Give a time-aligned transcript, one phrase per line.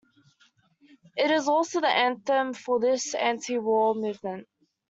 [1.15, 4.47] It is also the anthem for this anti-war movement.